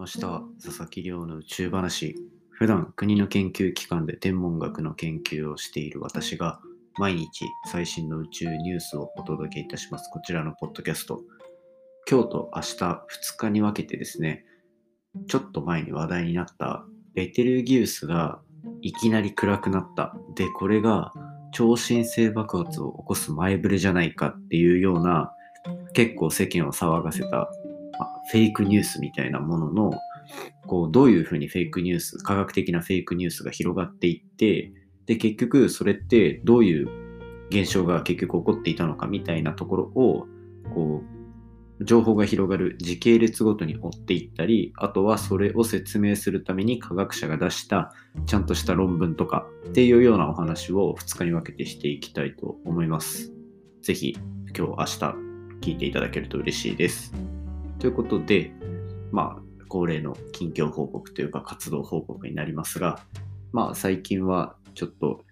[0.00, 0.42] ました。
[0.64, 2.16] 佐々木亮の宇宙話。
[2.48, 6.60] 普段国の研究機関で天文学の研究をしている私が
[6.98, 10.10] 毎日最新の宇宙ニュースをお届けいたします。
[10.10, 11.20] こちらのポッドキャスト。
[12.10, 13.04] 今日と明日2
[13.36, 14.44] 日に分けてですね
[15.28, 18.40] ちょっと前に話題になったベテルギウスが
[18.80, 20.14] いきなり暗くなった。
[20.34, 21.12] でこれが
[21.52, 25.30] 超新星爆発を起こす前触れじゃないかっていうような
[25.92, 27.50] 結構世間を騒がせた
[28.30, 29.92] フェイクニュースみたいなものの、
[30.66, 34.72] こう、どういうふうにフェイクニュース、科学的なフェイクニュースが広がっていって、
[35.06, 36.88] で、結局それってどういう
[37.50, 40.26] 現象が結局起こっていたのかみたいなところを、
[40.72, 47.94] こう、情報が広がる時系列ごとに追っていったり、あとはそれを説明するために科学者が出した
[48.26, 53.32] ちゃんとした論文とかっていうようなお話を2日に分けてしていきたいと思います。
[53.82, 54.14] ぜひ
[54.56, 55.30] 今日明日
[55.62, 57.14] 聞いていただけると嬉しいです。
[57.80, 58.52] ということで、
[59.10, 63.00] まあ、恒例の近況報告というか活動報告になりますが、
[63.52, 65.24] まあ、最近はちょっと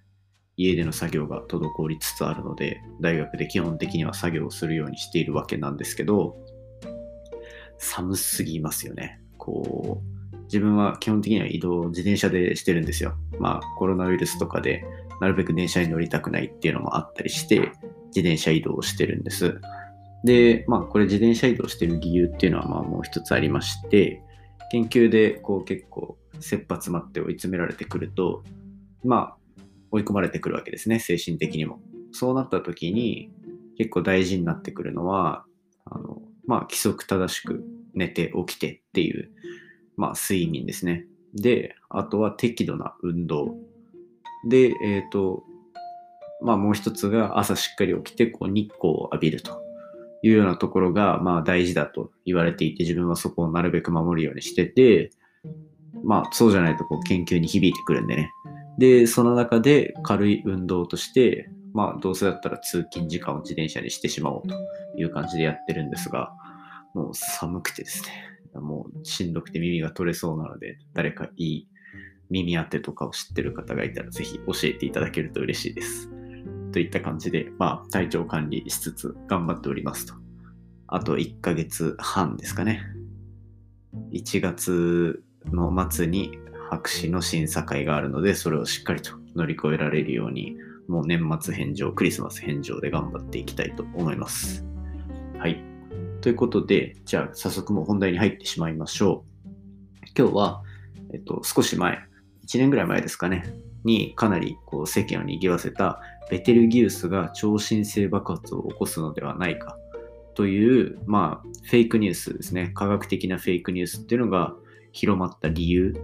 [0.56, 6.36] 家での作業が滞りつつあるので、大学で基本的には作業をするようにしているわけなんですけど、
[7.76, 9.20] 寒すぎますよね。
[9.36, 10.02] こ
[10.32, 13.14] う、自分は基本的には移動自転車でしてるんですよ。
[13.38, 14.84] まあ、コロナウイルスとかで
[15.20, 17.60] なるべく電車に乗りたくないっていうのもあったりして、
[18.06, 19.60] 自転車移動をしてるんです。
[20.24, 24.22] で、まあ、これ自転車移動してる理由っていうのは、まあ、もう一つありまして、
[24.70, 28.44] 研究でこう結構、切羽詰まって追い詰められてくると、
[29.04, 31.80] まあ、追い込まれてくるわけですね、精神的にも。
[32.12, 33.30] そうなった時に、
[33.76, 35.44] 結構大事になってくるのは、
[35.84, 39.30] あの、まあ、規則正しく寝て起きてっていう、
[39.96, 41.06] まあ、睡眠ですね。
[41.34, 43.54] で、あとは適度な運動。
[44.48, 45.44] で、えっ、ー、と、
[46.40, 49.67] まあ、もう一つが朝しっかり起きて、こう、日光を浴びると。
[50.22, 55.10] いうようなところが、まあ大事だと言われていて、自分はそこをなるべく守るようにしてて、
[56.04, 58.30] まあそうじゃないとこう研究に響いてくるんでね。
[58.78, 64.54] で、その中で軽い運動として、まあどうせだったら通勤時間を自転車にしてしまおうと
[64.96, 66.32] いう感じでやってるんですが、
[66.94, 71.68] もう寒くてですね、もうしんどくて耳が取れそうなので、誰かいい
[72.30, 76.10] 耳当てとかを知ってる方がいたらぜひ教えていただけると嬉しいです。
[76.72, 80.14] といった感じで、まあ、体調管理しつつ頑張っておりますと。
[80.86, 82.82] あと1ヶ月半ですかね。
[84.12, 86.32] 1月の末に
[86.70, 90.56] 博士の審査会があるので、それをしっかりと乗り越えられるように、
[90.88, 94.64] もう年末返上、クリスマス返上で頑張っていきたいと思います。
[95.38, 95.62] はい。
[96.20, 99.48] ということで、じゃあ早速もう本題に入ってしまいましょう。
[100.18, 100.62] 今日は、
[101.12, 101.98] えっと、少し前、
[102.46, 103.44] 1年ぐらい前ですかね、
[103.84, 109.78] にかなりこう世間を賑わせたベテルギウスが超新星爆発を起こすのではないか
[110.34, 112.70] という、まあ、フェイクニュースですね。
[112.74, 114.54] 科学的なフェイクニュースっていうのが
[114.92, 115.94] 広まった理由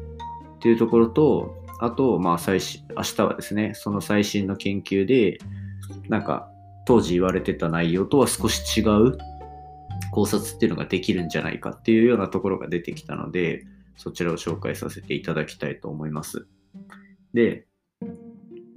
[0.57, 5.39] っていうところと、あと、まあ、最新、明日はですね、その最新の研究で、
[6.09, 6.51] なんか、
[6.87, 9.17] 当時言われてた内容とは少し違う
[10.13, 13.65] 考察っていうのができるんじゃないかっていうようなところが出てきたので、
[13.97, 16.47] そちらを紹介させていただきたいと思います。
[17.33, 17.67] で、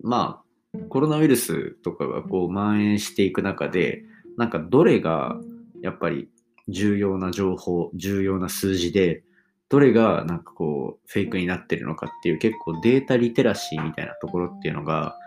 [0.01, 0.46] まあ、
[0.89, 4.03] コロナウイルスとかがこう蔓延していく中で、
[4.37, 5.39] なんかどれが
[5.81, 6.29] やっぱり
[6.67, 9.23] 重要な情報、重要な数字で、
[9.69, 15.17] どれがなんかこうフェイクになってるのかっていう結構データリテラシーみたいなところっていうのが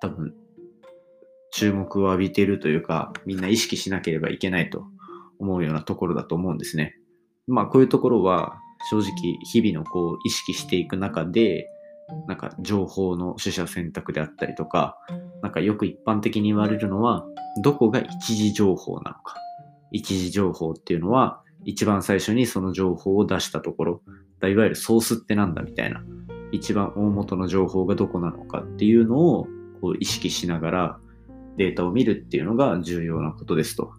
[0.00, 0.34] 多分
[1.52, 4.86] 注目を浴びているというかみんな意識しなければいけないと
[5.38, 6.96] 思うようなところだと思うんですね。
[7.46, 8.58] まあこういうところは
[8.90, 11.66] 正直日々のこう意識していく中で
[12.26, 14.98] なんか情報の取捨選択であったりとか、
[15.42, 17.24] なんかよく一般的に言われるのは、
[17.62, 19.36] どこが一時情報なのか。
[19.92, 24.02] 一時情報っていうのは、一番最初にその情報を出したところ、
[24.42, 26.02] いわゆるソースってなんだみたいな、
[26.52, 29.46] 一番大元の情報がどこなのかっていうのを
[29.80, 30.98] こう意識しながら
[31.56, 33.92] データを見るっていうのが重要なことですと。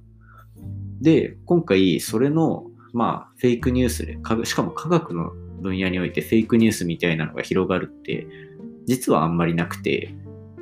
[1.01, 5.31] で、今回それの、まあ、フェイクニュースで、しかも科学の
[5.61, 8.27] 分野においてフェイクニュースみたいなのが広がるって
[8.85, 10.13] 実はあんまりなくて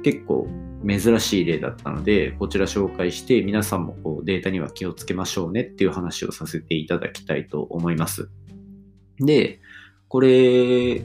[0.04, 0.48] 結構
[0.88, 8.30] 珍しい例だったのでこちら紹介して皆さんもこうデータには気をつけましょうねっていう話をさせていただきたいと思います。
[9.20, 9.60] で、
[10.08, 11.04] これ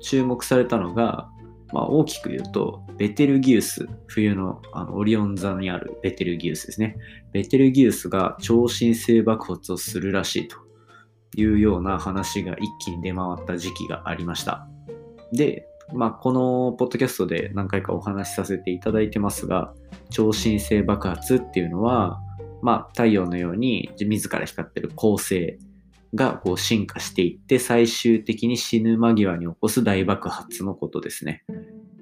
[0.00, 1.28] 注目されたのが、
[1.72, 6.96] まあ、大きく言うとベテルギウス冬のあのオリオン座にあるベテルギウスですね。
[7.32, 10.56] ベテルギウスが超新星爆発をするらしいと。
[11.36, 14.66] いうような話が一気に出回った時期がありました。
[15.32, 19.74] で、まあ、このポッドキャストで何回かお話しさせていただいてますが、
[20.10, 22.20] 超新星爆発っていうのは、
[22.62, 25.58] まあ、太陽のように自ら光ってる恒星
[26.14, 31.44] がこう進化していって最終的に死ぬ間際に起こす大爆発のことですね。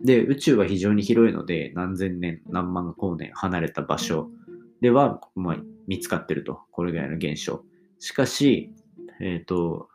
[0.03, 4.31] で、宇宙は非常に広いので何千年、何万光年離れた場所
[4.81, 6.61] では、まあ、見つかってると。
[6.71, 7.63] これぐらいの現象。
[7.99, 8.71] しかし、
[9.21, 9.89] えっ、ー、と、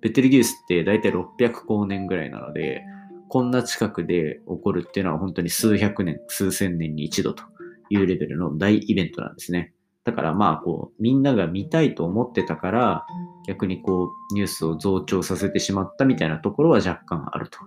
[0.00, 1.26] ベテルギウスって大体600
[1.62, 2.82] 光年ぐらいなので、
[3.28, 7.44] こんな近くで起こるっていうのは本当に数百年、数千年に一度と
[7.88, 9.72] いうレベルの大イベントなんですね。
[10.04, 13.06] だからまあこう、みんなが見たいと思ってたから、
[13.46, 17.58] 逆にこう、ニュースを増長させてしまったみたいなところは若干あると。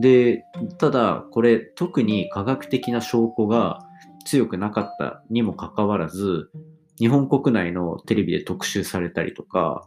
[0.00, 0.44] で、
[0.78, 3.80] ただこれ特に科学的な証拠が
[4.24, 6.50] 強くなかったにもかかわらず、
[6.98, 9.86] 日本国内のテレビで特集されたりとか、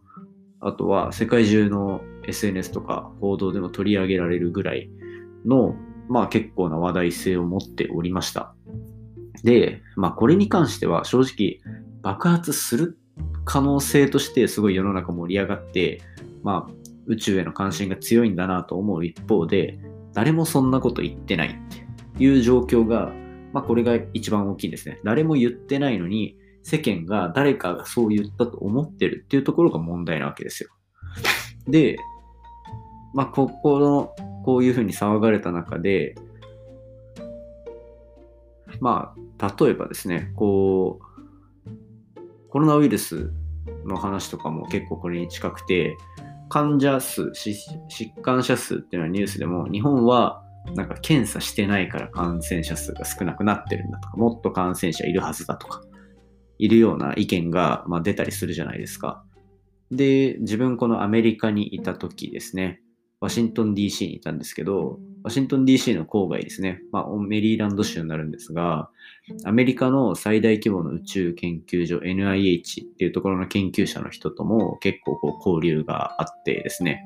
[0.60, 4.90] あとは世界中の SNS とか報道でも取り上げられるぐらい
[5.46, 5.76] の、
[6.10, 8.54] まあ結構な話題性を持っておりました。
[9.44, 11.60] で、まあこれに関しては正直
[12.02, 12.98] 爆発する
[13.46, 16.02] 可能性としてすごい世の中盛り上がって、
[16.44, 16.72] まあ
[17.06, 19.80] 宇宙への関心が強いんだなと思う一方で、
[20.14, 21.54] 誰もそんなこと言ってないっ
[22.18, 23.14] ていう状況が、
[23.54, 25.00] まあこれが一番大きいんですね。
[25.04, 26.36] 誰も言ってないのに、
[26.68, 30.70] 世間が誰かがそう言ったと思ってるっていうところが問題なわけですよ。
[31.66, 31.98] で、
[33.14, 36.16] まあ、ここの、こういうふうに騒がれた中で、
[38.82, 43.32] まあ、例えばですね、こう、コロナウイルス
[43.86, 45.96] の話とかも結構これに近くて、
[46.50, 47.56] 患者数、疾
[48.22, 50.44] 患者数っていうのはニュースでも、日本は
[50.76, 55.82] なんか検査してないから感染者数が少なくなってるんだとか、もっと感染者いるはずだとか、
[56.60, 59.24] いるような意見が、まあ、出たりするじゃないですか。
[59.92, 62.82] で、自分このアメリカにいた時ですね、
[63.20, 68.90] ワシントン DC にいたんですけど、ワシントン DC の郊外ですね、まあ、メリーランド州になるんですが、
[69.44, 77.04] アメリカの最大規模の宇宙研究所 NIH っていうところの研究者の人とも結構こう交流があってですね。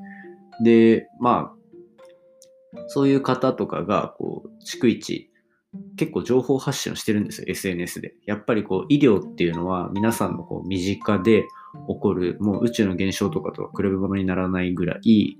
[0.62, 1.62] で、まあ、
[2.88, 5.30] そういう方とかが、こう、逐一
[5.96, 8.14] 結構情報発信をしてるんですよ、SNS で。
[8.26, 11.42] やっぱりこう医療っていうのは皆さんのこう身近で
[11.88, 15.36] 起こる、もう宇宙の現象とかとは比べ物にならないぐらい、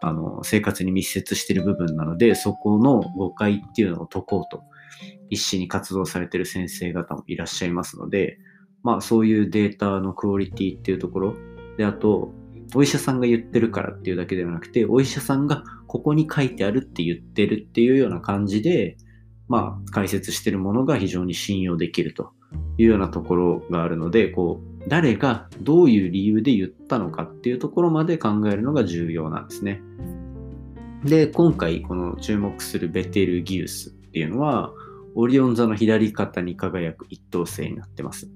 [0.00, 4.62] あの生活に密接してる部分なので、そこの誤解っていうのを解こうと、
[5.30, 8.38] 一心に活動されてる先生方もいらっしゃいますので、
[8.82, 11.34] まあそういうデータのクオリティっていうところ、
[11.76, 12.32] で、あと、
[12.74, 18.96] お医者さんが言ってるからっていうだけではなくて、お医者さんがここに書いてあるって言ってるっていうような感じで、
[19.50, 22.30] まあ、解説してるものが非常に信用できると
[22.78, 29.82] いうようなところがあるので、こう、誰がどういう理由で言ったのかっていうところまで考えるのが重要なんですね。
[31.04, 34.72] で、今回この注目するベテルギウスっていうのは、
[35.16, 38.30] オリオン座の左肩に輝く一等星になってます。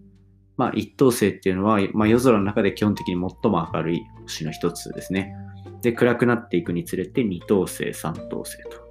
[0.56, 5.32] まあ、一等星っていうのは、まあ、夜空の中で基本的に最も明るい星の一つですね。
[5.80, 8.83] で、暗くなっていくにつれて二等星、三等星と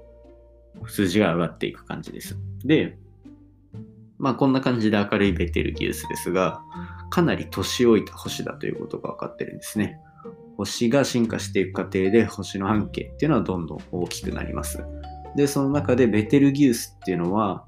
[0.88, 2.38] 数字が上がっていく感じです。
[2.66, 2.98] で、
[4.18, 6.62] まあこんな感じで明るいベテルギウスですが、
[7.10, 10.00] かなり年老いた星だということが分かってるんですね。
[10.58, 14.84] 星が進化していく過程で星の半径っていうのはどんどん大きくなります。
[15.36, 17.66] で、その中でベテルギウスっていうのは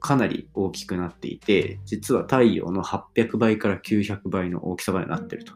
[0.00, 5.54] かなり大きくなっていて、実は太陽の800倍から900倍の大きさまでなってると。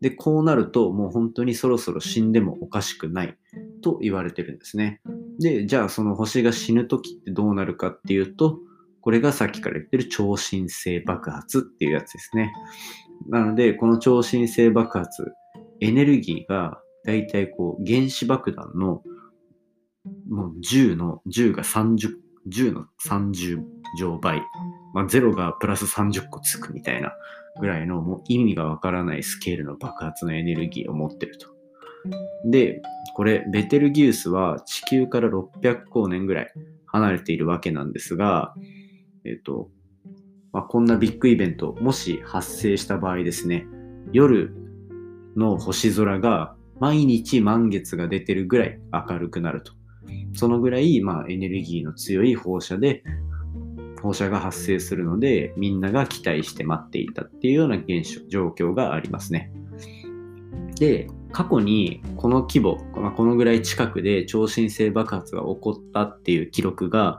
[0.00, 3.36] で、こうなるともう本当にそろそろ死んでもおかしくない
[3.82, 5.00] と言われてるんですね。
[5.42, 8.58] で、じゃあその星が死ぬ時ってどうなるかっていうと、
[9.00, 12.52] これがさっきから言ってる超新星爆発っていうやつですね。
[13.28, 15.32] なので、この超新星爆発、
[15.80, 19.02] エネルギーがだいたいこう原子爆弾の
[20.28, 22.10] もう10の、10が30、
[22.48, 23.62] 10の30
[23.98, 24.42] 乗倍。
[24.94, 27.12] まあ、0がプラス30個つくみたいな
[27.60, 31.51] ぐらいのもう意味がわからないスケールの爆発のエネルギーを持ってると。
[32.44, 32.82] で、
[33.14, 36.52] これ、ベテルギウスは地球から600光年ぐらい
[36.86, 38.54] 離れているわけなんですが、
[39.24, 39.70] えっ、と、
[40.52, 43.66] まあ、こんなビッグイベント、もし発生した場合ですね、
[44.12, 44.54] 夜
[45.36, 49.72] の星空が毎日満月が出てるぐらい明るくなると。
[50.34, 53.02] そのぐらい、まあ、エネルギーの強い放射で、
[54.02, 59.52] 放射が発生するので、みんなが期待して待っていたっていうような現象、状況がありますね。
[60.78, 67.18] で、過去にこの規模、まあ、このぐらい近くで超新星爆発が起こったっていう記録が、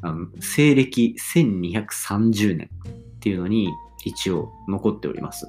[0.00, 3.68] あの西暦1230年っていうのに
[4.04, 5.46] 一応残っております。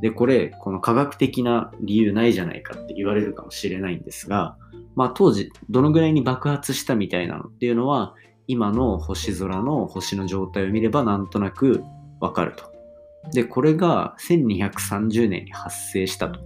[0.00, 4.56] で、これ、この科学的な理由ないじゃないかって言われるかもしれないんですが、
[4.94, 8.14] まあ当時どのぐらいに爆発したみたいなのっていうのは、
[8.46, 11.82] 今の星空の星の状態を見ればなんとなく
[12.20, 12.70] わかると
[13.32, 16.40] で、これが1230年に発生したと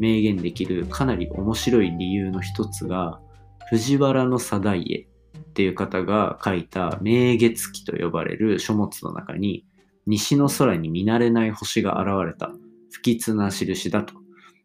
[0.00, 3.20] 明言できるかなり面白い理由の一つが、
[3.68, 9.66] 藤原定家っていう方が書いた明月記と呼ばれる書物の中に、
[10.06, 12.50] 西の空に見慣れない星が現れた
[12.90, 14.14] 不吉な印だと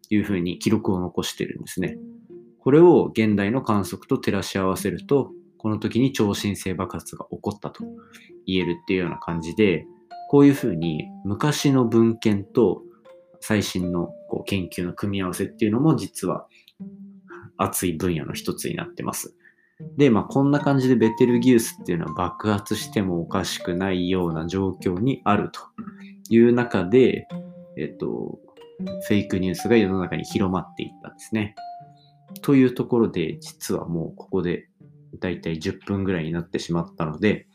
[0.09, 1.97] いうふうに記録を残してるんですね。
[2.59, 7.83] これを現代の観測と照らし合わせると、この時に超新星爆発が起こったと
[8.45, 9.85] 言えるっていうような感じで、
[10.29, 12.81] こういうふうに昔の文献と
[13.41, 16.47] 最新のこう研究の組み合わせっていうのも実は
[17.57, 19.35] 熱い分野の一つになってます。
[19.97, 25.61] で、まあ、こんな感じでベテルギウスっていうのは爆発してもおかしくないような状況にあると
[26.29, 27.27] いう中で、
[27.77, 28.39] えっと、
[29.07, 31.55] フェイクニュースが世の中に広まっていったんですね。
[32.41, 34.67] というところで、実はもうここで
[35.19, 37.47] だいたい10分ぐらいになってしまったので、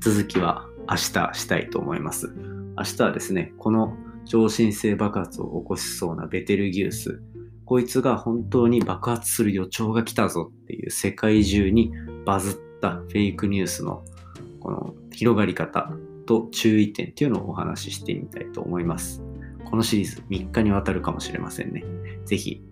[0.00, 2.32] 続きは明日したいと思います。
[2.76, 3.96] 明日はですね、この
[4.30, 7.20] 超新星爆発を起こしそうなベテルギウス、
[7.64, 11.92] こいつが本当に爆発する予兆が来たぞっていう世界中に
[12.24, 14.04] バズったフェイクニュースの
[14.60, 15.90] この広がり方
[16.26, 19.20] と注意点っていうのをお話ししてみたいと思います。
[19.68, 21.82] このシリーズ3日にわたるかもしれませんね。
[22.24, 22.62] ぜひ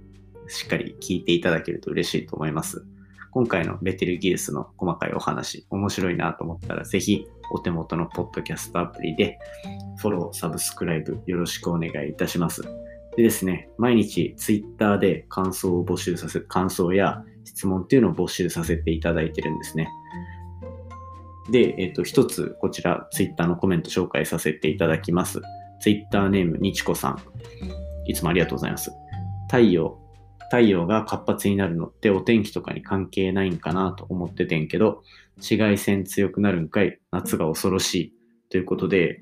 [0.47, 2.87] しっかり聞いていただけると嬉しいと思います。
[3.33, 9.38] 今回のベテルギウスの細かいお話、面白いなと思ったら、ぜひお手元のポッドキャストアプリで
[9.99, 12.62] フォロー、サブスクライブよろしくお願いいたします。
[13.17, 19.88] でですね、毎日ツイッターで感想を募集させ、感想や質問っていうのを募集させていただいてるんですね。
[21.50, 25.40] で、えっ、と、一つこちらツイッターのコメント紹介させていただきます。
[25.81, 27.19] ツイッターネームにちこさん。
[28.07, 28.90] いつもありがとうございます。
[29.49, 29.99] 太陽、
[30.50, 35.02] 太陽が活発になるのってお天気とかに関係ないんかなと思っててんけど、
[35.38, 38.14] 紫外線強くなるんかい、夏が恐ろしい。
[38.50, 39.21] ということで、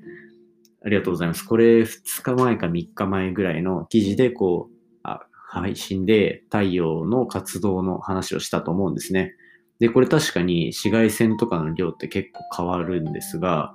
[0.85, 1.43] ありがとうございます。
[1.43, 9.33] これ2日前か3日前ぐらいの記事でこう、あ配信で太陽の活動の話をしたと思うんですね。
[9.79, 13.73] で、これ確かに紫外線とかの量って結構変わるんですが、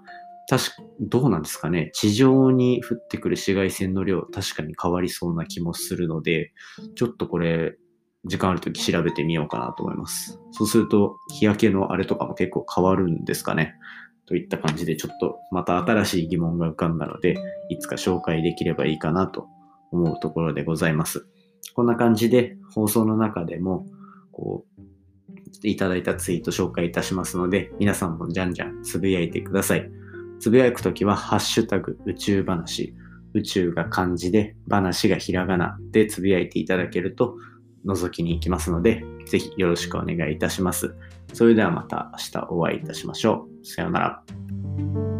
[0.48, 0.70] 確か、
[1.00, 1.90] どうなんですかね。
[1.94, 6.52] 地上に降ってくる紫外線の量、確かに変わりそうな気もするので、
[6.96, 7.76] ちょっとこれ、
[8.24, 10.40] 時間あるとき調べてみようかなと思います。
[10.52, 13.74] そうすると、日焼けのあれとかも結構変わるんですかね。
[14.26, 17.36] といった感じで、ちょっとまた新しい疑問が浮かんだので、
[17.68, 19.48] いつか紹介できればいいかなと
[19.90, 21.26] 思うところでございます。
[21.74, 23.86] こんな感じで放送の中でも、
[24.30, 24.82] こう、
[25.64, 29.90] いただいたツイート紹介いたしますので、皆さんもじゃんじゃんつぶやいてください。
[30.40, 32.94] つぶやくときは、ハッシュタグ宇宙話、
[33.34, 37.36] 宇宙が漢字で、話がひらがなでつぶやいていただけると、
[37.84, 40.94] 覗きに行きますので、ぜひよろしくお願いいたします。
[41.32, 43.66] それではまた明日お会いいたしましょう。
[43.66, 45.11] さようなら。